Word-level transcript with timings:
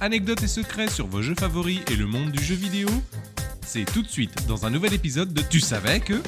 Anecdotes 0.00 0.42
et 0.42 0.48
secrets 0.48 0.90
sur 0.90 1.06
vos 1.06 1.22
jeux 1.22 1.34
favoris 1.34 1.80
et 1.90 1.96
le 1.96 2.06
monde 2.06 2.30
du 2.30 2.44
jeu 2.44 2.54
vidéo 2.54 2.88
C'est 3.64 3.86
tout 3.86 4.02
de 4.02 4.08
suite 4.08 4.46
dans 4.46 4.66
un 4.66 4.70
nouvel 4.70 4.92
épisode 4.92 5.32
de 5.32 5.40
Tu 5.40 5.58
savais 5.58 6.00
que... 6.00 6.20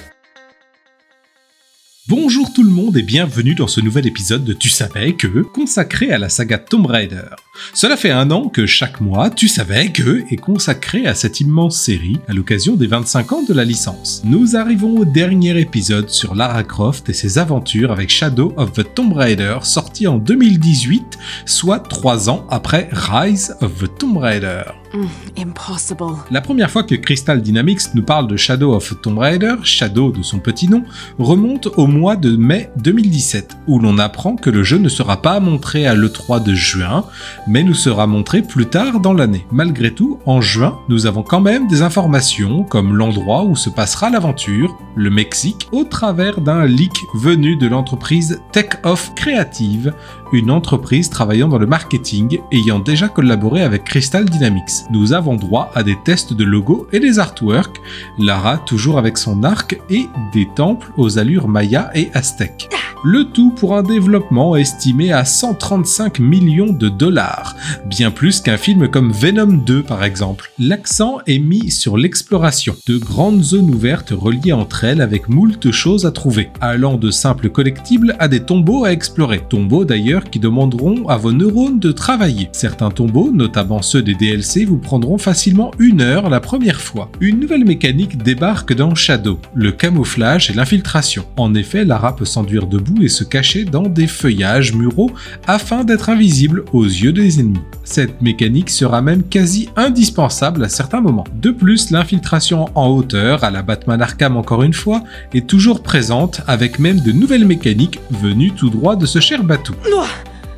Bonjour 2.08 2.50
tout 2.54 2.62
le 2.62 2.70
monde 2.70 2.96
et 2.96 3.02
bienvenue 3.02 3.54
dans 3.54 3.66
ce 3.66 3.82
nouvel 3.82 4.06
épisode 4.06 4.42
de 4.44 4.54
Tu 4.54 4.70
savais 4.70 5.12
que, 5.12 5.42
consacré 5.42 6.10
à 6.10 6.16
la 6.16 6.30
saga 6.30 6.56
Tomb 6.56 6.86
Raider. 6.86 7.28
Cela 7.74 7.96
fait 7.96 8.10
un 8.10 8.30
an 8.30 8.48
que 8.48 8.66
chaque 8.66 9.00
mois, 9.00 9.30
Tu 9.30 9.48
savais 9.48 9.92
que 9.92 10.24
est 10.30 10.36
consacré 10.36 11.06
à 11.06 11.14
cette 11.14 11.40
immense 11.40 11.78
série 11.78 12.18
à 12.28 12.32
l'occasion 12.32 12.76
des 12.76 12.86
25 12.86 13.32
ans 13.32 13.42
de 13.42 13.54
la 13.54 13.64
licence. 13.64 14.22
Nous 14.24 14.56
arrivons 14.56 14.98
au 14.98 15.04
dernier 15.04 15.58
épisode 15.58 16.10
sur 16.10 16.34
Lara 16.34 16.64
Croft 16.64 17.08
et 17.08 17.12
ses 17.12 17.38
aventures 17.38 17.92
avec 17.92 18.10
Shadow 18.10 18.52
of 18.56 18.72
the 18.72 18.94
Tomb 18.94 19.12
Raider 19.12 19.58
sorti 19.62 20.06
en 20.06 20.18
2018, 20.18 21.18
soit 21.46 21.80
3 21.80 22.30
ans 22.30 22.46
après 22.50 22.88
Rise 22.92 23.54
of 23.60 23.78
the 23.78 23.98
Tomb 23.98 24.16
Raider. 24.16 24.62
Mm, 24.94 25.06
impossible. 25.42 26.16
La 26.30 26.40
première 26.40 26.70
fois 26.70 26.82
que 26.82 26.94
Crystal 26.94 27.42
Dynamics 27.42 27.94
nous 27.94 28.02
parle 28.02 28.26
de 28.26 28.36
Shadow 28.36 28.74
of 28.74 28.94
Tomb 29.02 29.18
Raider, 29.18 29.56
Shadow 29.62 30.12
de 30.12 30.22
son 30.22 30.38
petit 30.38 30.68
nom, 30.68 30.82
remonte 31.18 31.68
au 31.76 31.86
mois 31.86 32.16
de 32.16 32.36
mai 32.36 32.70
2017, 32.76 33.56
où 33.66 33.78
l'on 33.78 33.98
apprend 33.98 34.36
que 34.36 34.48
le 34.48 34.62
jeu 34.62 34.78
ne 34.78 34.88
sera 34.88 35.20
pas 35.20 35.40
montré 35.40 35.86
à 35.86 35.94
l'E3 35.94 36.42
de 36.42 36.54
juin, 36.54 37.04
mais 37.48 37.62
nous 37.62 37.74
sera 37.74 38.06
montré 38.06 38.42
plus 38.42 38.66
tard 38.66 39.00
dans 39.00 39.14
l'année. 39.14 39.46
Malgré 39.50 39.92
tout, 39.92 40.18
en 40.26 40.40
juin, 40.40 40.78
nous 40.88 41.06
avons 41.06 41.22
quand 41.22 41.40
même 41.40 41.66
des 41.66 41.82
informations 41.82 42.62
comme 42.62 42.96
l'endroit 42.96 43.44
où 43.44 43.56
se 43.56 43.70
passera 43.70 44.10
l'aventure, 44.10 44.76
le 44.94 45.10
Mexique, 45.10 45.68
au 45.72 45.84
travers 45.84 46.40
d'un 46.40 46.66
leak 46.66 46.92
venu 47.14 47.56
de 47.56 47.66
l'entreprise 47.66 48.40
Tech 48.52 48.68
Off 48.84 49.12
Creative, 49.14 49.94
une 50.32 50.50
entreprise 50.50 51.08
travaillant 51.08 51.48
dans 51.48 51.58
le 51.58 51.66
marketing 51.66 52.38
ayant 52.52 52.78
déjà 52.78 53.08
collaboré 53.08 53.62
avec 53.62 53.84
Crystal 53.84 54.24
Dynamics. 54.24 54.84
Nous 54.90 55.12
avons 55.12 55.36
droit 55.36 55.70
à 55.74 55.82
des 55.82 55.96
tests 56.04 56.34
de 56.34 56.44
logos 56.44 56.86
et 56.92 57.00
des 57.00 57.18
artworks, 57.18 57.80
Lara 58.18 58.58
toujours 58.58 58.98
avec 58.98 59.16
son 59.16 59.42
arc 59.42 59.80
et 59.88 60.06
des 60.32 60.48
temples 60.54 60.92
aux 60.96 61.18
allures 61.18 61.48
maya 61.48 61.90
et 61.94 62.10
aztèques. 62.12 62.68
Le 63.04 63.24
tout 63.24 63.50
pour 63.50 63.76
un 63.76 63.84
développement 63.84 64.56
estimé 64.56 65.12
à 65.12 65.24
135 65.24 66.18
millions 66.18 66.72
de 66.72 66.88
dollars, 66.88 67.54
bien 67.86 68.10
plus 68.10 68.40
qu'un 68.40 68.56
film 68.56 68.88
comme 68.88 69.12
Venom 69.12 69.62
2 69.64 69.84
par 69.84 70.02
exemple. 70.02 70.50
L'accent 70.58 71.18
est 71.28 71.38
mis 71.38 71.70
sur 71.70 71.96
l'exploration, 71.96 72.74
de 72.88 72.98
grandes 72.98 73.42
zones 73.42 73.70
ouvertes 73.70 74.10
reliées 74.10 74.52
entre 74.52 74.82
elles 74.82 75.00
avec 75.00 75.28
moult 75.28 75.70
choses 75.70 76.06
à 76.06 76.10
trouver, 76.10 76.50
allant 76.60 76.96
de 76.96 77.12
simples 77.12 77.50
collectibles 77.50 78.16
à 78.18 78.26
des 78.26 78.40
tombeaux 78.40 78.84
à 78.84 78.90
explorer. 78.90 79.42
Tombeaux 79.48 79.84
d'ailleurs 79.84 80.24
qui 80.24 80.40
demanderont 80.40 81.08
à 81.08 81.16
vos 81.16 81.32
neurones 81.32 81.78
de 81.78 81.92
travailler. 81.92 82.48
Certains 82.52 82.90
tombeaux, 82.90 83.30
notamment 83.32 83.80
ceux 83.80 84.02
des 84.02 84.14
DLC, 84.14 84.64
vous 84.64 84.78
prendront 84.78 85.18
facilement 85.18 85.70
une 85.78 86.00
heure 86.00 86.28
la 86.30 86.40
première 86.40 86.80
fois. 86.80 87.12
Une 87.20 87.38
nouvelle 87.38 87.64
mécanique 87.64 88.20
débarque 88.20 88.72
dans 88.72 88.96
Shadow, 88.96 89.38
le 89.54 89.70
camouflage 89.70 90.50
et 90.50 90.54
l'infiltration. 90.54 91.24
En 91.36 91.54
effet, 91.54 91.84
Lara 91.84 92.16
peut 92.16 92.24
s'enduire 92.24 92.66
et 93.02 93.08
se 93.08 93.24
cacher 93.24 93.64
dans 93.64 93.82
des 93.82 94.06
feuillages 94.06 94.74
muraux 94.74 95.10
afin 95.46 95.84
d'être 95.84 96.10
invisible 96.10 96.64
aux 96.72 96.84
yeux 96.84 97.12
des 97.12 97.40
ennemis. 97.40 97.58
Cette 97.84 98.20
mécanique 98.22 98.70
sera 98.70 99.02
même 99.02 99.22
quasi 99.22 99.68
indispensable 99.76 100.64
à 100.64 100.68
certains 100.68 101.00
moments. 101.00 101.24
De 101.40 101.50
plus, 101.50 101.90
l'infiltration 101.90 102.68
en 102.74 102.88
hauteur, 102.88 103.44
à 103.44 103.50
la 103.50 103.62
Batman 103.62 104.02
Arkham 104.02 104.36
encore 104.36 104.62
une 104.62 104.74
fois, 104.74 105.02
est 105.34 105.46
toujours 105.46 105.82
présente 105.82 106.40
avec 106.46 106.78
même 106.78 107.00
de 107.00 107.12
nouvelles 107.12 107.46
mécaniques 107.46 108.00
venues 108.10 108.52
tout 108.52 108.70
droit 108.70 108.96
de 108.96 109.06
ce 109.06 109.20
cher 109.20 109.42
Batou. 109.44 109.74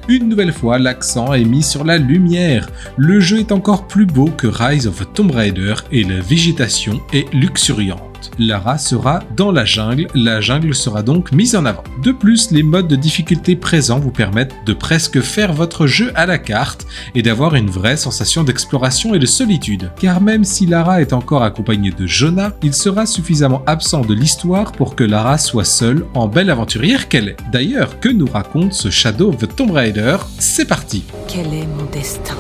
Une 0.09 0.29
nouvelle 0.29 0.53
fois, 0.53 0.79
l'accent 0.79 1.35
est 1.35 1.45
mis 1.45 1.63
sur 1.63 1.85
la 1.85 1.97
lumière. 1.97 2.69
Le 2.97 3.21
jeu 3.21 3.39
est 3.39 3.53
encore 3.53 3.87
plus 3.87 4.07
beau 4.07 4.29
que 4.37 4.49
Rise 4.49 4.89
of 4.89 5.07
Tomb 5.15 5.31
Raider 5.31 5.75
et 5.93 6.03
la 6.03 6.21
végétation 6.21 7.01
est 7.13 7.33
luxuriante. 7.33 8.10
Lara 8.39 8.79
sera 8.79 9.21
dans 9.37 9.53
la 9.53 9.65
jungle, 9.65 10.07
la 10.15 10.41
jungle 10.41 10.75
sera 10.75 11.03
donc 11.03 11.33
mise 11.33 11.57
en 11.57 11.65
avant. 11.65 11.85
De 12.03 12.13
plus, 12.13 12.51
les 12.51 12.63
modes 12.63 12.89
de 12.89 12.97
difficulté 12.97 13.57
présents 13.57 13.99
vous 13.99 14.11
permettent 14.11 14.55
de 14.67 14.73
presque 14.73 15.21
faire 15.21 15.53
votre 15.53 15.87
jeu 15.87 16.13
à 16.15 16.27
la 16.27 16.39
carte 16.39 16.87
et 17.15 17.23
d'avoir 17.23 17.55
une 17.55 17.71
vraie 17.71 17.97
sensation 17.97 18.45
d'exploration 18.45 19.15
et 19.15 19.19
de 19.19 19.27
solitude. 19.27 19.91
Car 20.01 20.21
même 20.21 20.45
si 20.45 20.67
Lara 20.67 21.01
est 21.01 21.13
encore 21.13 21.43
accompagnée 21.43 21.91
de 21.91 22.07
Jonah, 22.07 22.53
il 22.63 22.75
sera 22.75 23.07
suffisamment 23.07 23.63
absent 23.67 24.03
de 24.03 24.15
l'histoire 24.15 24.73
pour 24.73 24.95
que 24.95 25.05
Lara 25.05 25.39
soit 25.39 25.65
seule 25.65 26.07
en 26.15 26.29
belle 26.29 26.51
aventurière 26.51 27.09
qu'elle 27.09 27.29
est. 27.29 27.37
D'ailleurs, 27.53 28.01
que 28.01 28.09
nous 28.09 28.27
raconte 28.27 28.73
ce 28.73 28.91
Shadow 28.91 29.31
of 29.31 29.39
the 29.39 29.57
Tomb 29.57 29.71
Raider? 29.71 30.17
C'est 30.39 30.67
parti 30.67 31.05
Quel 31.29 31.47
est 31.47 31.67
mon 31.67 31.85
destin? 31.93 32.37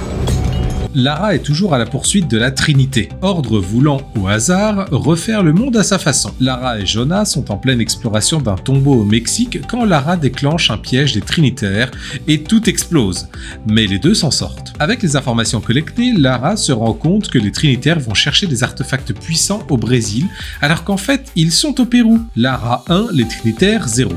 Lara 0.95 1.35
est 1.35 1.45
toujours 1.45 1.75
à 1.75 1.79
la 1.79 1.87
poursuite 1.87 2.29
de 2.29 2.37
la 2.37 2.51
Trinité, 2.51 3.09
ordre 3.23 3.61
voulant 3.61 4.01
au 4.21 4.27
hasard 4.27 4.89
refaire 4.91 5.43
le 5.43 5.53
monde 5.53 5.77
à 5.77 5.83
sa 5.83 5.99
façon. 5.99 6.33
Lara 6.41 6.81
et 6.81 6.87
Jonah 6.87 7.25
sont 7.25 7.51
en 7.53 7.57
pleine 7.57 7.81
exploration 7.81 8.41
d'un 8.41 8.57
tombeau 8.57 8.95
au 8.95 9.05
Mexique 9.05 9.61
quand 9.69 9.85
Lara 9.85 10.17
déclenche 10.17 10.71
un 10.71 10.79
piège 10.79 11.13
des 11.13 11.21
Trinitaires 11.21 11.91
et 12.27 12.43
tout 12.43 12.69
explose. 12.69 13.29
Mais 13.69 13.87
les 13.87 13.99
deux 13.99 14.15
s'en 14.15 14.31
sortent. 14.31 14.73
Avec 14.79 15.03
les 15.03 15.17
informations 15.17 15.61
collectées, 15.61 16.13
Lara 16.17 16.57
se 16.57 16.73
rend 16.73 16.93
compte 16.93 17.29
que 17.29 17.39
les 17.39 17.53
Trinitaires 17.53 18.01
vont 18.01 18.15
chercher 18.15 18.47
des 18.47 18.63
artefacts 18.63 19.13
puissants 19.13 19.63
au 19.69 19.77
Brésil, 19.77 20.27
alors 20.61 20.85
qu'en 20.85 20.97
fait 20.97 21.31
ils 21.37 21.53
sont 21.53 21.81
au 21.81 21.85
Pérou. 21.85 22.21
Lara 22.37 22.85
1, 22.89 23.09
les 23.13 23.29
Trinitaires 23.29 23.87
0. 23.87 24.13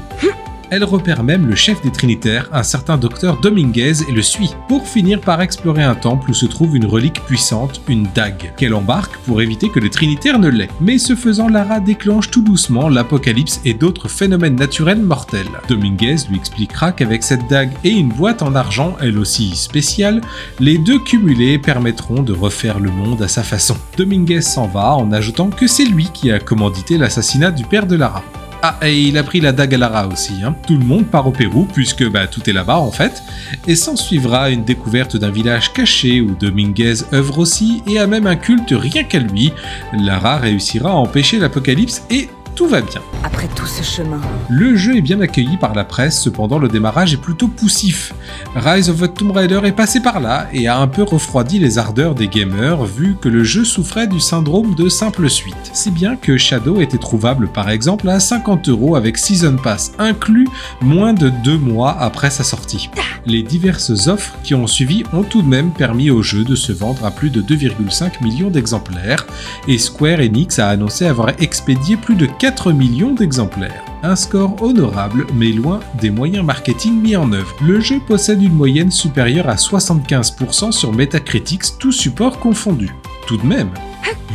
Elle 0.75 0.85
repère 0.85 1.21
même 1.21 1.45
le 1.45 1.53
chef 1.53 1.83
des 1.83 1.91
Trinitaires, 1.91 2.49
un 2.51 2.63
certain 2.63 2.97
docteur 2.97 3.39
Dominguez, 3.39 4.01
et 4.09 4.11
le 4.11 4.23
suit, 4.23 4.55
pour 4.67 4.87
finir 4.87 5.21
par 5.21 5.39
explorer 5.39 5.83
un 5.83 5.93
temple 5.93 6.31
où 6.31 6.33
se 6.33 6.47
trouve 6.47 6.75
une 6.75 6.87
relique 6.87 7.23
puissante, 7.25 7.79
une 7.87 8.07
dague, 8.15 8.51
qu'elle 8.57 8.73
embarque 8.73 9.15
pour 9.19 9.39
éviter 9.43 9.69
que 9.69 9.79
les 9.79 9.91
Trinitaires 9.91 10.39
ne 10.39 10.49
l'aient. 10.49 10.71
Mais 10.81 10.97
ce 10.97 11.15
faisant, 11.15 11.47
Lara 11.47 11.79
déclenche 11.79 12.31
tout 12.31 12.41
doucement 12.41 12.89
l'apocalypse 12.89 13.61
et 13.65 13.75
d'autres 13.75 14.07
phénomènes 14.07 14.55
naturels 14.55 15.03
mortels. 15.03 15.45
Dominguez 15.67 16.15
lui 16.27 16.37
expliquera 16.37 16.91
qu'avec 16.91 17.21
cette 17.21 17.47
dague 17.47 17.73
et 17.83 17.91
une 17.91 18.09
boîte 18.09 18.41
en 18.41 18.55
argent, 18.55 18.97
elle 18.99 19.19
aussi 19.19 19.55
spéciale, 19.55 20.21
les 20.59 20.79
deux 20.79 20.97
cumulés 20.97 21.59
permettront 21.59 22.23
de 22.23 22.33
refaire 22.33 22.79
le 22.79 22.89
monde 22.89 23.21
à 23.21 23.27
sa 23.27 23.43
façon. 23.43 23.77
Dominguez 23.95 24.41
s'en 24.41 24.65
va 24.65 24.95
en 24.95 25.11
ajoutant 25.11 25.51
que 25.51 25.67
c'est 25.67 25.85
lui 25.85 26.09
qui 26.11 26.31
a 26.31 26.39
commandité 26.39 26.97
l'assassinat 26.97 27.51
du 27.51 27.63
père 27.63 27.85
de 27.85 27.95
Lara. 27.95 28.23
Ah, 28.65 28.77
et 28.81 28.97
il 28.97 29.17
a 29.17 29.23
pris 29.23 29.41
la 29.41 29.51
dague 29.51 29.75
à 29.75 29.77
Lara 29.77 30.07
aussi. 30.07 30.41
Hein. 30.41 30.55
Tout 30.65 30.77
le 30.77 30.85
monde 30.85 31.05
part 31.05 31.27
au 31.27 31.31
Pérou, 31.31 31.65
puisque 31.65 32.09
bah, 32.09 32.27
tout 32.27 32.49
est 32.49 32.53
là-bas 32.53 32.77
en 32.77 32.91
fait. 32.91 33.21
Et 33.67 33.75
s'en 33.75 33.97
suivra 33.97 34.49
une 34.51 34.63
découverte 34.63 35.17
d'un 35.17 35.31
village 35.31 35.73
caché 35.73 36.21
où 36.21 36.33
Dominguez 36.33 36.93
œuvre 37.11 37.39
aussi, 37.39 37.83
et 37.87 37.99
a 37.99 38.07
même 38.07 38.25
un 38.25 38.37
culte 38.37 38.71
rien 38.71 39.03
qu'à 39.03 39.19
lui. 39.19 39.51
Lara 39.91 40.37
réussira 40.37 40.91
à 40.91 40.93
empêcher 40.93 41.39
l'apocalypse 41.39 42.03
et 42.09 42.29
tout 42.55 42.67
va 42.67 42.81
bien. 42.81 43.01
Après 43.23 43.47
tout 43.55 43.65
ce 43.65 43.83
chemin. 43.83 44.19
Le 44.49 44.75
jeu 44.75 44.97
est 44.97 45.01
bien 45.01 45.21
accueilli 45.21 45.57
par 45.57 45.73
la 45.73 45.85
presse, 45.85 46.21
cependant 46.21 46.59
le 46.59 46.67
démarrage 46.67 47.13
est 47.13 47.17
plutôt 47.17 47.47
poussif. 47.47 48.13
Rise 48.55 48.89
of 48.89 49.01
the 49.01 49.13
Tomb 49.13 49.31
Raider 49.31 49.61
est 49.63 49.71
passé 49.71 50.01
par 50.01 50.19
là 50.19 50.47
et 50.53 50.67
a 50.67 50.77
un 50.77 50.87
peu 50.87 51.03
refroidi 51.03 51.59
les 51.59 51.77
ardeurs 51.77 52.15
des 52.15 52.27
gamers 52.27 52.83
vu 52.83 53.15
que 53.19 53.29
le 53.29 53.43
jeu 53.43 53.63
souffrait 53.63 54.07
du 54.07 54.19
syndrome 54.19 54.75
de 54.75 54.89
simple 54.89 55.29
suite. 55.29 55.71
Si 55.73 55.89
bien 55.89 56.15
que 56.15 56.37
Shadow 56.37 56.81
était 56.81 56.97
trouvable 56.97 57.47
par 57.47 57.69
exemple 57.69 58.09
à 58.09 58.19
50 58.19 58.69
euros 58.69 58.95
avec 58.95 59.17
Season 59.17 59.55
Pass 59.55 59.93
inclus 59.97 60.47
moins 60.81 61.13
de 61.13 61.29
deux 61.29 61.57
mois 61.57 61.97
après 61.99 62.29
sa 62.29 62.43
sortie. 62.43 62.89
Les 63.25 63.41
diverses 63.41 64.07
offres 64.07 64.35
qui 64.43 64.53
ont 64.53 64.67
suivi 64.67 65.03
ont 65.13 65.23
tout 65.23 65.41
de 65.41 65.47
même 65.47 65.71
permis 65.71 66.09
au 66.09 66.21
jeu 66.21 66.43
de 66.43 66.55
se 66.55 66.71
vendre 66.71 67.05
à 67.05 67.11
plus 67.11 67.29
de 67.29 67.41
2,5 67.41 68.21
millions 68.21 68.49
d'exemplaires 68.49 69.25
et 69.67 69.77
Square 69.77 70.19
Enix 70.19 70.59
a 70.59 70.67
annoncé 70.67 71.05
avoir 71.05 71.29
expédié 71.39 71.95
plus 71.95 72.15
de 72.15 72.25
4 72.43 72.73
millions 72.73 73.13
d'exemplaires. 73.13 73.85
Un 74.03 74.17
score 74.17 74.61
honorable, 74.61 75.27
mais 75.33 75.53
loin 75.53 75.79
des 76.01 76.09
moyens 76.09 76.43
marketing 76.43 77.01
mis 77.01 77.15
en 77.15 77.31
œuvre. 77.31 77.55
Le 77.61 77.79
jeu 77.79 78.01
possède 78.05 78.43
une 78.43 78.51
moyenne 78.51 78.91
supérieure 78.91 79.47
à 79.47 79.55
75% 79.55 80.73
sur 80.73 80.91
Metacritic, 80.91 81.61
tout 81.79 81.93
support 81.93 82.39
confondu. 82.39 82.89
Tout 83.27 83.37
de 83.37 83.45
même, 83.45 83.69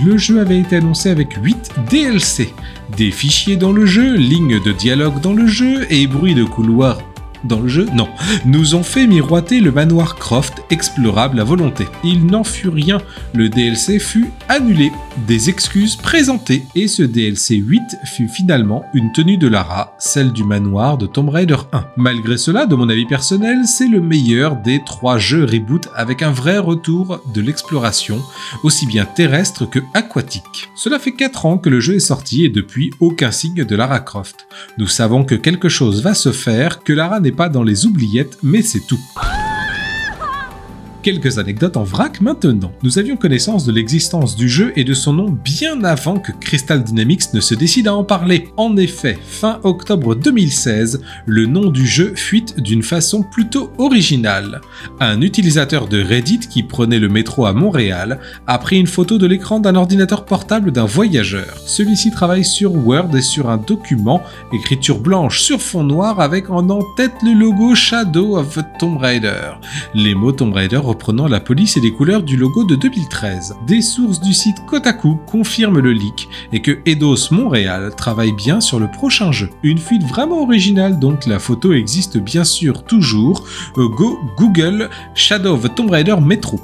le 0.03 0.17
jeu 0.17 0.41
avait 0.41 0.59
été 0.59 0.77
annoncé 0.77 1.11
avec 1.11 1.35
8 1.35 1.73
DLC. 1.91 2.55
Des 2.97 3.11
fichiers 3.11 3.57
dans 3.57 3.73
le 3.73 3.85
jeu, 3.85 4.15
lignes 4.15 4.59
de 4.59 4.73
dialogue 4.73 5.21
dans 5.21 5.35
le 5.35 5.47
jeu 5.47 5.87
et 5.91 6.07
bruits 6.07 6.35
de 6.35 6.45
couloir 6.45 7.03
dans 7.45 7.61
le 7.61 7.69
jeu 7.69 7.87
Non. 7.95 8.09
Nous 8.45 8.75
ont 8.75 8.83
fait 8.83 9.07
miroiter 9.07 9.61
le 9.61 9.73
manoir 9.73 10.17
Croft 10.17 10.63
explorable 10.71 11.41
à 11.41 11.45
volonté. 11.45 11.87
Il 12.05 12.27
n'en 12.27 12.45
fut 12.45 12.69
rien. 12.69 12.99
Le 13.35 13.49
DLC 13.49 13.99
fut 13.99 14.31
annulé. 14.49 14.93
Des 15.27 15.49
excuses 15.49 15.97
présentées. 15.97 16.63
Et 16.75 16.89
ce 16.89 17.03
DLC 17.03 17.57
8 17.57 17.83
fut 18.05 18.29
finalement 18.29 18.85
une 18.95 19.13
tenue 19.13 19.37
de 19.37 19.49
Lara, 19.49 19.95
celle 19.99 20.33
du 20.33 20.45
manoir 20.45 20.99
de 20.99 21.07
Tomb 21.07 21.29
Raider 21.29 21.57
1. 21.73 21.85
Malgré 21.97 22.37
cela, 22.37 22.67
de 22.67 22.75
mon 22.75 22.89
avis 22.89 23.07
personnel, 23.07 23.67
c'est 23.67 23.89
le 23.89 24.01
meilleur 24.01 24.57
des 24.57 24.83
trois 24.85 25.19
jeux 25.19 25.45
reboot 25.45 25.89
avec 25.95 26.23
un 26.23 26.31
vrai 26.31 26.59
retour 26.59 27.21
de 27.35 27.41
l'exploration, 27.41 28.21
aussi 28.63 28.87
bien 28.87 29.05
terrestre 29.05 29.67
que 29.67 29.81
aquatique. 29.95 30.69
Cela 30.77 30.99
fait 30.99 31.13
4 31.13 31.47
ans 31.47 31.59
que 31.59 31.69
le 31.69 31.81
jeu 31.81 31.97
est 31.97 32.01
sorti 32.01 32.45
et 32.45 32.49
depuis 32.49 32.91
aucun 33.01 33.31
signe 33.31 33.65
de 33.65 33.77
Lara 33.77 34.01
Croft. 34.01 34.47
Nous 34.79 34.87
savons 34.87 35.25
que 35.25 35.35
quelque 35.35 35.69
chose 35.69 36.03
va 36.03 36.15
se 36.15 36.33
faire, 36.33 36.83
que 36.83 36.93
Lara 36.93 37.21
pas 37.33 37.49
dans 37.49 37.63
les 37.63 37.87
oubliettes, 37.87 38.39
mais 38.43 38.63
c'est 38.63 38.87
tout. 38.87 39.01
Quelques 41.09 41.39
anecdotes 41.39 41.79
en 41.79 41.85
vrac 41.85 42.21
maintenant. 42.21 42.71
Nous 42.83 42.99
avions 42.99 43.17
connaissance 43.17 43.65
de 43.65 43.73
l'existence 43.73 44.37
du 44.37 44.47
jeu 44.47 44.75
et 44.77 44.85
de 44.85 44.93
son 44.93 45.15
nom 45.15 45.31
bien 45.31 45.83
avant 45.83 46.19
que 46.19 46.33
Crystal 46.33 46.85
Dynamics 46.85 47.33
ne 47.33 47.41
se 47.41 47.55
décide 47.55 47.89
à 47.89 47.95
en 47.95 48.05
parler. 48.05 48.49
En 48.59 48.77
effet, 48.77 49.19
fin 49.27 49.59
octobre 49.63 50.15
2016, 50.15 51.01
le 51.25 51.47
nom 51.47 51.71
du 51.71 51.87
jeu 51.87 52.13
fuite 52.15 52.61
d'une 52.61 52.83
façon 52.83 53.23
plutôt 53.23 53.73
originale. 53.79 54.61
Un 55.01 55.23
utilisateur 55.23 55.89
de 55.89 56.03
Reddit 56.03 56.41
qui 56.41 56.63
prenait 56.63 56.99
le 56.99 57.09
métro 57.09 57.47
à 57.47 57.55
Montréal 57.55 58.21
a 58.47 58.59
pris 58.59 58.79
une 58.79 58.87
photo 58.87 59.17
de 59.17 59.27
l'écran 59.27 59.61
d'un 59.61 59.77
ordinateur 59.77 60.27
portable 60.27 60.73
d'un 60.73 60.85
voyageur. 60.85 61.57
Celui-ci 61.65 62.11
travaille 62.11 62.45
sur 62.45 62.75
Word 62.75 63.17
et 63.17 63.23
sur 63.23 63.49
un 63.49 63.57
document, 63.57 64.23
écriture 64.53 64.99
blanche 64.99 65.41
sur 65.41 65.63
fond 65.63 65.85
noir 65.85 66.21
avec 66.21 66.51
en 66.51 66.69
en-tête 66.69 67.15
le 67.23 67.33
logo 67.33 67.75
Shadow 67.75 68.37
of 68.37 68.59
Tomb 68.79 68.99
Raider. 68.99 69.53
Les 69.95 70.15
mots 70.15 70.33
Tomb 70.33 70.53
Raider 70.53 70.81
reprenant 70.99 71.29
la 71.29 71.39
police 71.39 71.77
et 71.77 71.81
les 71.81 71.93
couleurs 71.93 72.25
du 72.25 72.37
logo 72.37 72.65
de 72.65 72.75
2013. 72.75 73.55
Des 73.69 73.83
sources 73.83 74.21
du 74.21 74.35
site 74.35 74.67
Kotaku 74.67 75.15
confirment 75.27 75.79
le 75.79 75.93
leak 75.93 76.29
et 76.53 76.61
que 76.61 76.81
Eidos 76.87 77.31
Montréal 77.31 77.93
travaille 77.97 78.33
bien 78.33 78.61
sur 78.61 78.81
le 78.81 78.91
prochain 78.91 79.31
jeu. 79.31 79.49
Une 79.63 79.79
fuite 79.79 80.03
vraiment 80.03 80.43
originale 80.43 80.99
donc 80.99 81.27
la 81.27 81.39
photo 81.39 81.73
existe 81.73 82.19
bien 82.19 82.43
sûr 82.43 82.83
toujours. 82.83 83.47
Go 83.77 84.19
Google 84.37 84.91
Shadow 85.15 85.55
of 85.55 85.73
Tomb 85.77 85.91
Raider 85.91 86.17
Metro. 86.21 86.59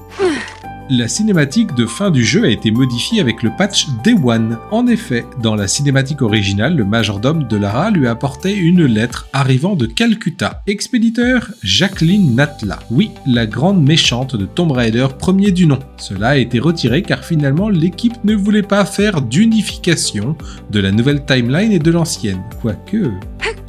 La 0.91 1.09
cinématique 1.09 1.75
de 1.77 1.87
fin 1.87 2.11
du 2.11 2.23
jeu 2.23 2.45
a 2.45 2.51
été 2.51 2.71
modifiée 2.71 3.19
avec 3.19 3.43
le 3.43 3.51
patch 3.57 3.87
Day 4.05 4.15
One. 4.23 4.59
En 4.71 4.87
effet, 4.87 5.25
dans 5.43 5.55
la 5.55 5.67
cinématique 5.67 6.21
originale, 6.21 6.77
le 6.77 6.85
majordome 6.85 7.45
de 7.45 7.57
Lara 7.57 7.91
lui 7.91 8.07
apportait 8.07 8.55
une 8.55 8.85
lettre 8.85 9.27
arrivant 9.33 9.77
de 9.77 9.87
Calcutta. 9.87 10.61
Expéditeur 10.67 11.51
Jacqueline 11.63 12.35
Natla. 12.35 12.81
Oui, 12.91 13.11
la 13.27 13.47
grande 13.47 13.83
méchante 13.83 14.37
de 14.37 14.45
Tomb 14.45 14.73
Raider 14.73 15.07
premier 15.19 15.53
du 15.53 15.67
nom. 15.67 15.79
Cela 15.97 16.29
a 16.31 16.37
été 16.37 16.59
retiré 16.59 17.01
car 17.01 17.25
finalement 17.25 17.71
l'équipe 17.71 18.23
ne 18.23 18.35
voulait 18.35 18.63
pas 18.63 18.85
faire 18.85 19.23
d'unification 19.23 20.37
de 20.71 20.81
la 20.81 20.93
nouvelle 20.93 21.25
timeline 21.25 21.73
et 21.73 21.79
de 21.79 21.91
l'ancienne. 21.91 22.43
Quoique... 22.61 23.11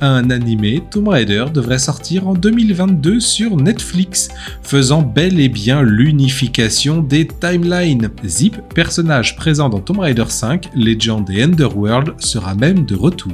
Un 0.02 0.30
animé 0.30 0.84
Tomb 0.92 1.08
Raider 1.08 1.46
devrait 1.54 1.80
sortir 1.80 2.28
en 2.28 2.34
2022 2.34 3.20
sur 3.20 3.56
Netflix, 3.56 4.30
faisant 4.62 5.02
bel 5.02 5.40
et 5.40 5.50
bien 5.50 5.82
l'unification 5.82 7.02
des 7.02 7.28
timelines. 7.28 8.10
Zip, 8.26 8.58
personnage 8.74 9.36
présent 9.36 9.70
dans 9.70 9.80
Tomb 9.80 10.00
Raider 10.00 10.26
5, 10.28 10.70
Legend 10.76 11.30
et 11.30 11.44
Underworld, 11.44 12.14
sera 12.20 12.56
même 12.56 12.86
de 12.86 12.96
retour. 12.96 13.34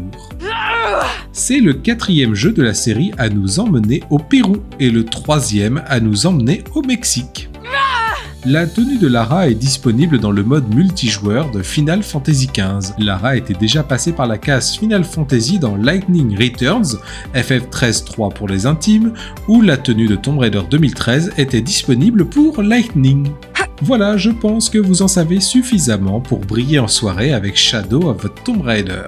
C'est 1.33 1.59
le 1.59 1.73
quatrième 1.73 2.35
jeu 2.35 2.51
de 2.51 2.61
la 2.61 2.73
série 2.73 3.11
à 3.17 3.29
nous 3.29 3.59
emmener 3.59 4.03
au 4.09 4.19
Pérou 4.19 4.57
et 4.79 4.89
le 4.89 5.05
troisième 5.05 5.81
à 5.87 5.99
nous 5.99 6.25
emmener 6.25 6.63
au 6.75 6.81
Mexique. 6.81 7.50
La 8.45 8.65
tenue 8.65 8.97
de 8.97 9.07
Lara 9.07 9.49
est 9.49 9.55
disponible 9.55 10.17
dans 10.17 10.31
le 10.31 10.43
mode 10.43 10.73
multijoueur 10.73 11.51
de 11.51 11.61
Final 11.61 12.01
Fantasy 12.01 12.47
XV. 12.47 12.91
Lara 12.97 13.37
était 13.37 13.53
déjà 13.53 13.83
passée 13.83 14.13
par 14.13 14.25
la 14.25 14.39
case 14.39 14.75
Final 14.77 15.03
Fantasy 15.03 15.59
dans 15.59 15.75
Lightning 15.75 16.35
Returns, 16.35 16.97
FF13-3 17.35 18.33
pour 18.33 18.47
les 18.47 18.65
intimes, 18.65 19.13
où 19.47 19.61
la 19.61 19.77
tenue 19.77 20.07
de 20.07 20.15
Tomb 20.15 20.39
Raider 20.39 20.63
2013 20.71 21.33
était 21.37 21.61
disponible 21.61 22.25
pour 22.25 22.63
Lightning. 22.63 23.29
Voilà, 23.83 24.15
je 24.15 24.29
pense 24.29 24.69
que 24.69 24.77
vous 24.77 25.01
en 25.01 25.07
savez 25.07 25.39
suffisamment 25.39 26.19
pour 26.19 26.39
briller 26.39 26.77
en 26.77 26.87
soirée 26.87 27.33
avec 27.33 27.57
Shadow 27.57 28.09
of 28.09 28.27
Tomb 28.43 28.61
Raider. 28.61 29.05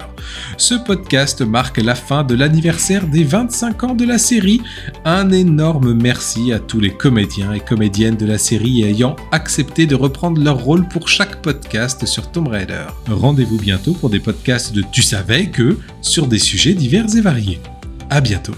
Ce 0.56 0.74
podcast 0.74 1.42
marque 1.42 1.78
la 1.78 1.94
fin 1.94 2.24
de 2.24 2.34
l'anniversaire 2.34 3.06
des 3.06 3.22
25 3.22 3.84
ans 3.84 3.94
de 3.94 4.04
la 4.04 4.18
série. 4.18 4.60
Un 5.04 5.30
énorme 5.30 5.94
merci 5.94 6.52
à 6.52 6.58
tous 6.58 6.80
les 6.80 6.90
comédiens 6.90 7.52
et 7.52 7.60
comédiennes 7.60 8.16
de 8.16 8.26
la 8.26 8.38
série 8.38 8.82
ayant 8.82 9.14
accepté 9.30 9.86
de 9.86 9.94
reprendre 9.94 10.42
leur 10.42 10.58
rôle 10.58 10.88
pour 10.88 11.08
chaque 11.08 11.40
podcast 11.40 12.04
sur 12.04 12.32
Tomb 12.32 12.48
Raider. 12.48 12.86
Rendez-vous 13.08 13.58
bientôt 13.58 13.92
pour 13.92 14.10
des 14.10 14.20
podcasts 14.20 14.72
de 14.72 14.82
Tu 14.90 15.02
savais 15.02 15.46
que 15.46 15.78
sur 16.02 16.26
des 16.26 16.40
sujets 16.40 16.74
divers 16.74 17.14
et 17.16 17.20
variés. 17.20 17.60
À 18.10 18.20
bientôt. 18.20 18.54